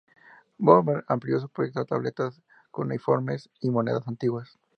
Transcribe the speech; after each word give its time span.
Bodmer 0.57 1.05
amplió 1.07 1.39
su 1.39 1.47
proyecto 1.47 1.79
a 1.81 1.85
tabletas 1.85 2.41
cuneiformes 2.71 3.51
y 3.59 3.69
monedas 3.69 4.07
antiguas. 4.07 4.57